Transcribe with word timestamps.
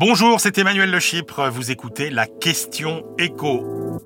Bonjour, 0.00 0.40
c'est 0.40 0.56
Emmanuel 0.56 0.90
Le 0.90 0.98
Chypre. 0.98 1.50
Vous 1.50 1.70
écoutez 1.70 2.08
la 2.08 2.26
question 2.26 3.04
écho. 3.18 4.00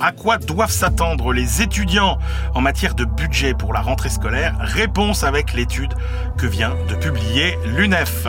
À 0.00 0.12
quoi 0.12 0.38
doivent 0.38 0.70
s'attendre 0.70 1.34
les 1.34 1.60
étudiants 1.60 2.16
en 2.54 2.62
matière 2.62 2.94
de 2.94 3.04
budget 3.04 3.52
pour 3.52 3.74
la 3.74 3.82
rentrée 3.82 4.08
scolaire? 4.08 4.56
Réponse 4.60 5.24
avec 5.24 5.52
l'étude 5.52 5.92
que 6.38 6.46
vient 6.46 6.74
de 6.88 6.94
publier 6.94 7.58
l'UNEF. 7.66 8.28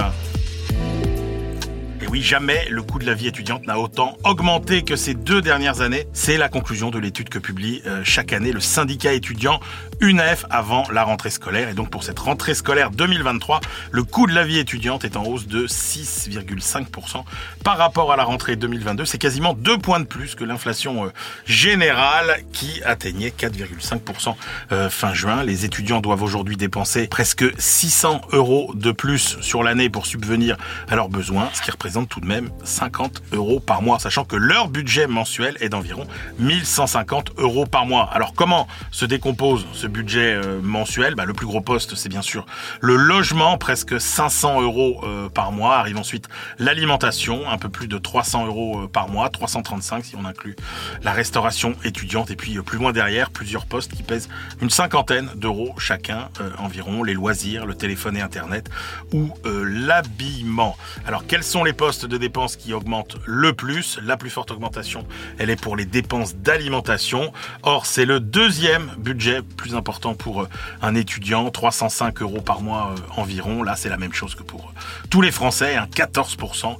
Oui, 2.09 2.21
jamais 2.21 2.65
le 2.69 2.81
coût 2.81 2.99
de 2.99 3.05
la 3.05 3.13
vie 3.13 3.27
étudiante 3.27 3.67
n'a 3.67 3.77
autant 3.77 4.17
augmenté 4.23 4.83
que 4.83 4.95
ces 4.95 5.13
deux 5.13 5.41
dernières 5.41 5.81
années. 5.81 6.07
C'est 6.13 6.37
la 6.37 6.47
conclusion 6.47 6.89
de 6.89 6.99
l'étude 6.99 7.27
que 7.27 7.37
publie 7.37 7.81
euh, 7.85 8.01
chaque 8.05 8.31
année 8.31 8.53
le 8.53 8.61
syndicat 8.61 9.11
étudiant 9.11 9.59
UNEF 9.99 10.45
avant 10.49 10.83
la 10.89 11.03
rentrée 11.03 11.29
scolaire. 11.29 11.67
Et 11.67 11.73
donc 11.73 11.89
pour 11.89 12.05
cette 12.05 12.19
rentrée 12.19 12.53
scolaire 12.53 12.91
2023, 12.91 13.59
le 13.91 14.03
coût 14.05 14.25
de 14.25 14.33
la 14.33 14.45
vie 14.45 14.57
étudiante 14.57 15.03
est 15.03 15.17
en 15.17 15.25
hausse 15.25 15.47
de 15.47 15.67
6,5% 15.67 17.25
par 17.65 17.77
rapport 17.77 18.13
à 18.13 18.15
la 18.15 18.23
rentrée 18.23 18.55
2022. 18.55 19.03
C'est 19.03 19.17
quasiment 19.17 19.53
deux 19.53 19.77
points 19.77 19.99
de 19.99 20.05
plus 20.05 20.35
que 20.35 20.45
l'inflation 20.45 21.07
euh, 21.07 21.09
générale 21.45 22.39
qui 22.53 22.81
atteignait 22.85 23.33
4,5% 23.37 24.33
euh, 24.71 24.89
fin 24.89 25.13
juin. 25.13 25.43
Les 25.43 25.65
étudiants 25.65 25.99
doivent 25.99 26.23
aujourd'hui 26.23 26.55
dépenser 26.55 27.07
presque 27.07 27.43
600 27.57 28.21
euros 28.31 28.71
de 28.75 28.93
plus 28.93 29.37
sur 29.41 29.61
l'année 29.61 29.89
pour 29.89 30.05
subvenir 30.05 30.55
à 30.87 30.95
leurs 30.95 31.09
besoins, 31.09 31.49
ce 31.53 31.61
qui 31.61 31.69
représente 31.69 31.96
tout 32.05 32.19
de 32.19 32.27
même 32.27 32.49
50 32.63 33.23
euros 33.33 33.59
par 33.59 33.81
mois, 33.81 33.99
sachant 33.99 34.25
que 34.25 34.35
leur 34.35 34.67
budget 34.67 35.07
mensuel 35.07 35.57
est 35.59 35.69
d'environ 35.69 36.05
1150 36.39 37.31
euros 37.37 37.65
par 37.65 37.85
mois. 37.85 38.09
Alors 38.13 38.33
comment 38.33 38.67
se 38.91 39.05
décompose 39.05 39.65
ce 39.73 39.87
budget 39.87 40.35
euh, 40.35 40.61
mensuel? 40.61 41.15
Bah, 41.15 41.25
Le 41.25 41.33
plus 41.33 41.47
gros 41.47 41.61
poste, 41.61 41.95
c'est 41.95 42.09
bien 42.09 42.21
sûr 42.21 42.45
le 42.81 42.95
logement, 42.95 43.57
presque 43.57 43.99
500 43.99 44.61
euros 44.61 45.01
euh, 45.03 45.29
par 45.29 45.51
mois. 45.51 45.77
Arrive 45.77 45.97
ensuite 45.97 46.27
l'alimentation, 46.59 47.49
un 47.49 47.57
peu 47.57 47.69
plus 47.69 47.87
de 47.87 47.97
300 47.97 48.45
euros 48.47 48.83
euh, 48.83 48.87
par 48.87 49.09
mois, 49.09 49.29
335 49.29 50.05
si 50.05 50.15
on 50.15 50.25
inclut 50.25 50.55
la 51.03 51.11
restauration 51.11 51.75
étudiante. 51.83 52.31
Et 52.31 52.35
puis 52.35 52.59
plus 52.61 52.77
loin 52.77 52.91
derrière, 52.91 53.29
plusieurs 53.29 53.65
postes 53.65 53.93
qui 53.95 54.03
pèsent 54.03 54.29
une 54.61 54.69
cinquantaine 54.69 55.29
d'euros 55.35 55.73
chacun 55.77 56.29
environ, 56.57 57.03
les 57.03 57.13
loisirs, 57.13 57.65
le 57.65 57.75
téléphone 57.75 58.17
et 58.17 58.21
Internet 58.21 58.69
ou 59.13 59.33
l'habillement. 59.45 60.75
Alors 61.05 61.25
quels 61.25 61.43
sont 61.43 61.63
les 61.63 61.73
postes 61.73 61.86
de 61.87 62.17
dépenses 62.17 62.57
qui 62.57 62.73
augmentent 62.73 63.15
le 63.25 63.53
plus. 63.53 63.97
La 64.03 64.17
plus 64.17 64.29
forte 64.29 64.51
augmentation, 64.51 65.05
elle 65.37 65.49
est 65.49 65.59
pour 65.59 65.77
les 65.77 65.85
dépenses 65.85 66.35
d'alimentation. 66.35 67.31
Or, 67.63 67.85
c'est 67.85 68.05
le 68.05 68.19
deuxième 68.19 68.91
budget 68.97 69.41
plus 69.41 69.73
important 69.73 70.13
pour 70.13 70.41
euh, 70.41 70.49
un 70.81 70.95
étudiant, 70.95 71.49
305 71.49 72.21
euros 72.21 72.41
par 72.41 72.61
mois 72.61 72.93
euh, 72.93 73.19
environ. 73.21 73.63
Là, 73.63 73.77
c'est 73.77 73.87
la 73.87 73.97
même 73.97 74.11
chose 74.11 74.35
que 74.35 74.43
pour 74.43 74.65
euh, 74.65 74.79
tous 75.09 75.21
les 75.21 75.31
Français, 75.31 75.75
un 75.75 75.85
14% 75.85 76.77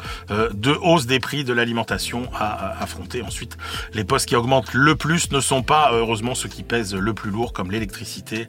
de 0.53 0.71
hausse 0.71 1.05
des 1.05 1.19
prix 1.19 1.45
de 1.45 1.53
l'alimentation 1.53 2.29
à 2.33 2.81
affronter. 2.81 3.21
Ensuite, 3.21 3.57
les 3.93 4.03
postes 4.03 4.27
qui 4.27 4.35
augmentent 4.35 4.73
le 4.73 4.95
plus 4.95 5.31
ne 5.31 5.39
sont 5.39 5.63
pas, 5.63 5.91
heureusement, 5.93 6.35
ceux 6.35 6.49
qui 6.49 6.63
pèsent 6.63 6.93
le 6.93 7.13
plus 7.13 7.31
lourd, 7.31 7.53
comme 7.53 7.71
l'électricité 7.71 8.47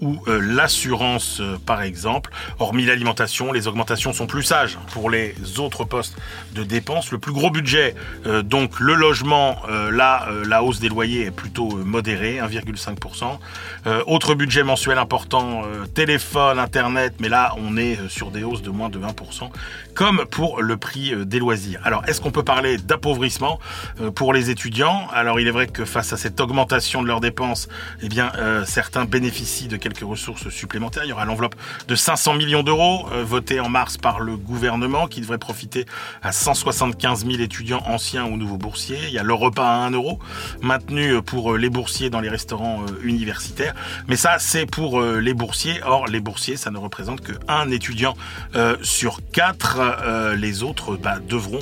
ou 0.00 0.22
l'assurance, 0.26 1.42
par 1.66 1.82
exemple. 1.82 2.30
Hormis 2.58 2.86
l'alimentation, 2.86 3.52
les 3.52 3.66
augmentations 3.68 4.12
sont 4.12 4.26
plus 4.26 4.42
sages 4.42 4.78
pour 4.92 5.10
les 5.10 5.34
autres 5.58 5.84
de 6.54 6.62
dépenses. 6.62 7.10
Le 7.10 7.18
plus 7.18 7.32
gros 7.32 7.50
budget, 7.50 7.94
euh, 8.26 8.42
donc 8.42 8.80
le 8.80 8.94
logement, 8.94 9.56
euh, 9.68 9.90
là, 9.90 10.28
euh, 10.30 10.44
la 10.46 10.62
hausse 10.62 10.80
des 10.80 10.88
loyers 10.88 11.26
est 11.26 11.30
plutôt 11.30 11.68
modérée, 11.84 12.38
1,5%. 12.38 13.38
autre 14.06 14.34
budget 14.34 14.62
mensuel 14.62 14.98
important, 14.98 15.62
téléphone, 15.94 16.58
internet, 16.58 17.14
mais 17.20 17.28
là, 17.28 17.54
on 17.58 17.76
est 17.76 17.96
sur 18.08 18.30
des 18.30 18.44
hausses 18.44 18.62
de 18.62 18.70
moins 18.70 18.90
de 18.90 18.98
1%, 18.98 19.50
comme 19.94 20.24
pour 20.30 20.60
le 20.62 20.76
prix 20.76 21.14
des 21.24 21.38
loisirs. 21.38 21.80
Alors, 21.84 22.02
est-ce 22.06 22.20
qu'on 22.20 22.30
peut 22.30 22.42
parler 22.42 22.76
d'appauvrissement 22.76 23.58
pour 24.14 24.32
les 24.32 24.50
étudiants? 24.50 25.08
Alors, 25.12 25.40
il 25.40 25.48
est 25.48 25.52
vrai 25.52 25.68
que 25.68 25.84
face 25.84 26.12
à 26.12 26.16
cette 26.16 26.40
augmentation 26.40 27.02
de 27.02 27.08
leurs 27.08 27.20
dépenses, 27.20 27.68
eh 28.02 28.08
bien, 28.08 28.30
certains 28.66 29.04
bénéficient 29.04 29.68
de 29.68 29.76
quelques 29.76 30.06
ressources 30.06 30.48
supplémentaires. 30.50 31.04
Il 31.04 31.08
y 31.08 31.12
aura 31.12 31.24
l'enveloppe 31.24 31.54
de 31.86 31.94
500 31.94 32.34
millions 32.34 32.62
d'euros 32.62 33.06
votée 33.24 33.60
en 33.60 33.68
mars 33.68 33.96
par 33.96 34.20
le 34.20 34.36
gouvernement 34.36 35.06
qui 35.06 35.20
devrait 35.20 35.38
profiter 35.38 35.86
à 36.22 36.32
175 36.32 37.26
000 37.26 37.40
étudiants 37.40 37.82
anciens 37.86 38.24
ou 38.24 38.36
nouveaux 38.36 38.56
boursiers. 38.56 38.98
Il 39.04 39.10
y 39.10 39.18
a 39.18 39.22
le 39.22 39.34
repas 39.34 39.66
à 39.66 39.86
1 39.86 39.90
euro 39.92 40.18
maintenu 40.62 41.22
pour 41.22 41.54
euh, 41.54 41.58
les 41.58 41.70
boursiers 41.70 42.10
dans 42.10 42.20
les 42.20 42.28
restaurants 42.28 42.82
euh, 42.82 43.00
universitaires. 43.02 43.74
Mais 44.06 44.16
ça, 44.16 44.38
c'est 44.38 44.66
pour 44.66 45.00
euh, 45.00 45.20
les 45.20 45.34
boursiers. 45.34 45.80
Or, 45.84 46.06
les 46.06 46.20
boursiers, 46.20 46.56
ça 46.56 46.70
ne 46.70 46.78
représente 46.78 47.20
que 47.20 47.32
un 47.48 47.70
étudiant 47.70 48.16
sur 48.82 49.20
quatre. 49.32 49.78
les 50.36 50.62
autres 50.62 50.96
bah, 50.96 51.18
devront 51.20 51.60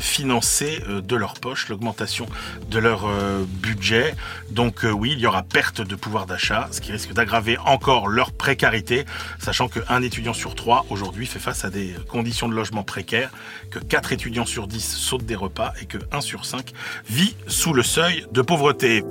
financer 0.00 0.82
de 0.88 1.16
leur 1.16 1.34
poche 1.34 1.68
l'augmentation 1.68 2.26
de 2.70 2.78
leur 2.78 3.08
budget. 3.46 4.14
Donc 4.50 4.84
oui, 4.84 5.12
il 5.12 5.20
y 5.20 5.26
aura 5.26 5.42
perte 5.42 5.80
de 5.80 5.94
pouvoir 5.94 6.26
d'achat, 6.26 6.68
ce 6.70 6.80
qui 6.80 6.92
risque 6.92 7.12
d'aggraver 7.12 7.58
encore 7.58 8.08
leur 8.08 8.32
précarité, 8.32 9.04
sachant 9.38 9.68
qu'un 9.68 10.02
étudiant 10.02 10.32
sur 10.32 10.54
trois 10.54 10.86
aujourd'hui 10.90 11.26
fait 11.26 11.38
face 11.38 11.64
à 11.64 11.70
des 11.70 11.94
conditions 12.08 12.48
de 12.48 12.54
logement 12.54 12.82
précaires 12.82 13.30
que 13.68 13.78
4 13.78 14.12
étudiants 14.12 14.46
sur 14.46 14.66
10 14.66 14.80
sautent 14.80 15.26
des 15.26 15.34
repas 15.34 15.72
et 15.80 15.86
que 15.86 15.98
1 16.12 16.20
sur 16.20 16.44
5 16.44 16.72
vit 17.08 17.36
sous 17.46 17.72
le 17.72 17.82
seuil 17.82 18.24
de 18.32 18.42
pauvreté. 18.42 19.04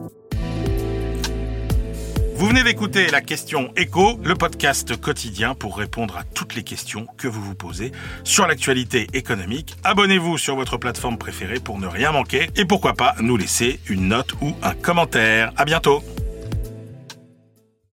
Vous 2.37 2.45
venez 2.45 2.63
d'écouter 2.63 3.07
la 3.07 3.21
question 3.21 3.71
écho, 3.75 4.19
le 4.23 4.35
podcast 4.35 4.95
quotidien 4.95 5.55
pour 5.55 5.75
répondre 5.75 6.17
à 6.17 6.23
toutes 6.23 6.53
les 6.53 6.61
questions 6.61 7.07
que 7.17 7.27
vous 7.27 7.41
vous 7.41 7.55
posez 7.55 7.91
sur 8.23 8.45
l'actualité 8.45 9.07
économique. 9.13 9.75
Abonnez-vous 9.83 10.37
sur 10.37 10.55
votre 10.55 10.77
plateforme 10.77 11.17
préférée 11.17 11.59
pour 11.59 11.79
ne 11.79 11.87
rien 11.87 12.11
manquer 12.11 12.51
et 12.55 12.65
pourquoi 12.65 12.93
pas 12.93 13.15
nous 13.21 13.37
laisser 13.37 13.79
une 13.89 14.09
note 14.09 14.33
ou 14.41 14.53
un 14.61 14.75
commentaire. 14.75 15.51
À 15.57 15.65
bientôt. 15.65 16.03